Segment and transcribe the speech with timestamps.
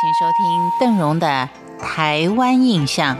[0.00, 3.14] 请收听邓荣的《台湾印象》。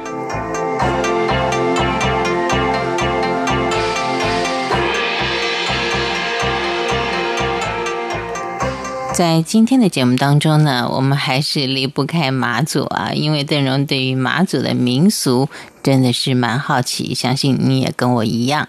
[9.13, 15.51] 在今天的节目当中呢，我们还是离不开马祖啊，因为邓荣对于马祖的民俗
[15.83, 18.67] 真的是蛮好奇，相信你也跟我一样。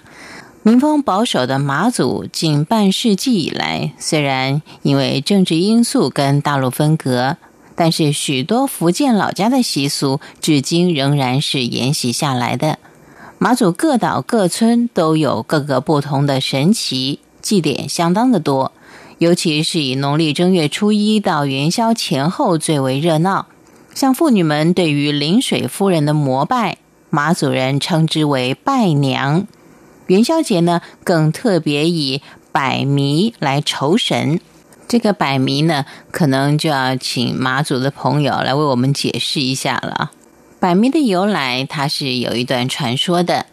[0.63, 7.37] 民风保守的马祖，近半世纪以来，虽然因为政治因素跟大陆分隔，
[7.81, 12.77] 但是许多福建老家的习俗，至今仍然是沿袭下来的。
[13.39, 18.71] 马祖各岛各村都有各个不同的神奇祭典，相当的多，
[19.17, 23.47] 尤其是以农历正月初一到元宵前后最为热闹。
[23.95, 26.77] 像妇女们对于临水夫人的膜拜，
[27.09, 29.47] 马祖人称之为拜娘。
[30.05, 32.21] 元宵节呢，更特别以
[32.51, 34.39] 百迷来酬神。
[34.91, 40.11] 这个百迷呢，可能就要请马祖的朋友来为我们解释一下了。
[40.59, 43.45] 百迷的由来，它是有一段传说的。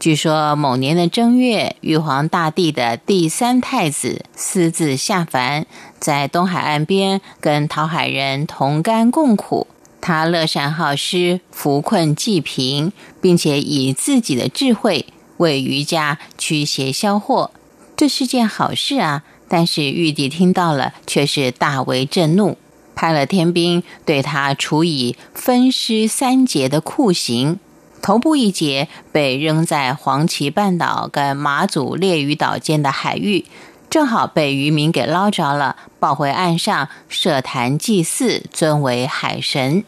[0.00, 5.64] 据说某年的正月，玉皇大帝的第三太子私自下凡，
[6.00, 9.68] 在东海岸边跟讨海人同甘共苦。
[10.00, 15.06] 他乐善好施，扶困济贫，并且以自己的智慧。
[15.36, 17.52] 为渔家驱邪消祸，
[17.96, 19.22] 这是件好事啊！
[19.52, 22.56] 但是玉帝听到了，却是大为震怒，
[22.94, 27.58] 派了天兵对他处以分尸三节的酷刑。
[28.00, 33.44] 头部一节被扔在黄岐半岛跟马祖列屿岛间的海域，
[33.90, 39.84] 正好被渔民给捞着了，抱回岸上设坛祭祀，尊为海神。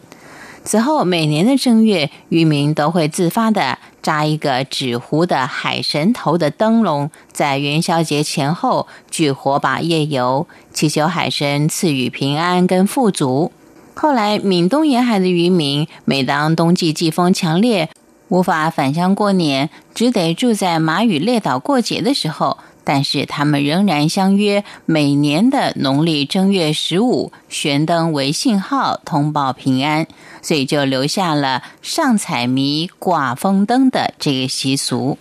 [0.65, 13.51] 此后，每年的正月，渔民都会自发的扎一个纸糊的海神头的灯笼，在元宵节前后举火把夜游，祈求海神赐予平安跟富足。
[13.93, 17.89] 后来，闽东沿海的渔民，每当冬季季风强烈，
[18.29, 22.57] 无法返乡过年，只得住在马屿列岛过节的时候。
[22.83, 30.07] 但是他们仍然相约每年的农历正月十五悬灯为信号，通报平安，
[30.41, 35.17] 所以就留下了上彩迷、挂风灯的这个习俗。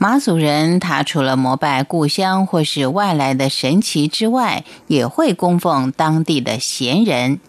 [0.00, 7.40] 马祖人他除了膜拜故乡或是外来的神奇之外，也会供奉当地的贤人，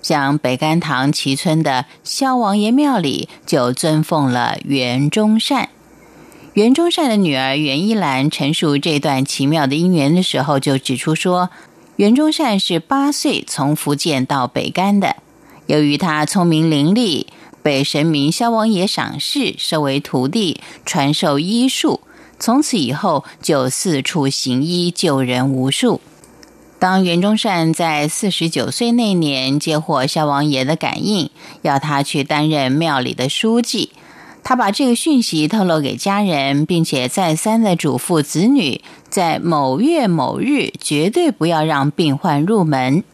[0.00, 5.68] 像北干塘齐村的萧王爷庙里就尊奉了袁忠善。
[6.60, 11.48] 袁忠善的女儿袁一兰陈述这段奇妙的姻缘的时候，就指出说，
[11.96, 15.16] 袁忠善是八岁从福建到北干的。
[15.64, 17.24] 由于他聪明伶俐，
[17.62, 22.00] 被神明萧王爷赏识，收为徒弟，传授医术。
[22.38, 26.02] 从此以后，就四处行医，救人无数。
[26.78, 31.30] 当袁忠善在四十九岁那年接获萧王爷的感应，
[31.62, 33.92] 要他去担任庙里的书记。
[34.42, 43.04] 他把这个讯息透露给家人，并且再三的嘱咐子女，在某月某日绝对不要让病患入门。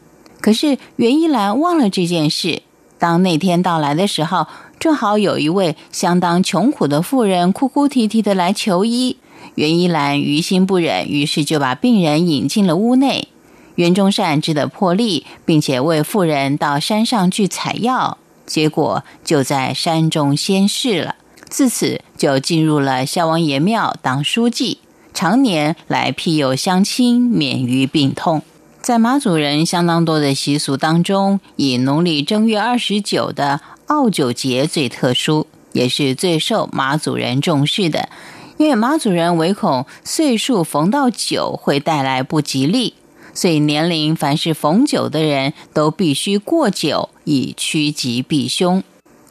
[0.41, 2.61] 可是袁一兰忘了这件事。
[2.99, 4.47] 当那天到来的时候，
[4.79, 9.17] 正好有一位相当穷苦的妇人哭哭啼啼的来求医。
[9.53, 13.27] 袁一兰于心不忍，于是就把病人引进了屋内。
[13.75, 18.17] 袁忠善只得破例，并且为妇人到山上去采药。
[18.47, 21.15] 结果就在山中仙逝了。
[21.47, 24.79] 自此就进入了萧王爷庙当书记，
[25.13, 28.41] 常年来庇佑乡亲，免于病痛。
[28.81, 38.09] 在马祖人相当多的习俗当中，以农历正月二十九的奥九节最特殊，也是最受马祖人重视的。
[38.57, 42.93] 因为马祖人唯恐岁数逢到九会带来不吉利。
[43.37, 48.83] 所以，年龄凡是逢九的人都必须过九，以趋吉避凶。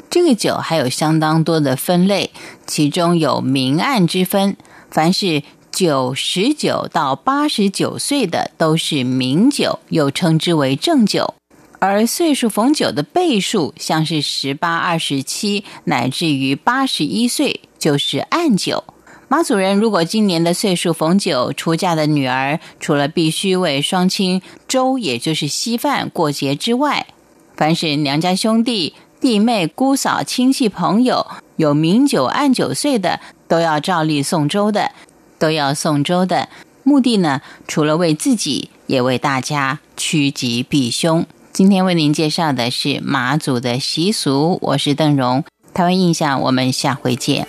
[0.09, 2.31] 这个九还有相当多的分类，
[2.69, 4.57] 其中有明暗之分。
[4.93, 11.35] 凡是九十九到八十九岁的，都是明九，又称之为正九；
[11.81, 18.85] 而岁数逢九的倍数，像是十八、二十七，乃至于八十一岁，就是暗九。
[19.29, 27.09] 马祖人如果今年的岁数逢九出嫁的女儿，除了必须为双亲粥，也就是稀饭过节之外，
[27.57, 31.27] 凡是娘家兄弟、弟妹、姑嫂、亲戚朋友
[31.57, 33.19] 有明酒暗酒岁的，
[33.49, 34.93] 都要照例送粥的，
[35.41, 36.49] 都要送粥的。
[36.85, 41.27] 目的呢，除了为自己，也为大家趋吉避凶。
[41.53, 45.43] 今天为您介绍的是马祖的习俗，我是邓荣，
[45.75, 47.49] 台湾印象，我们下回见。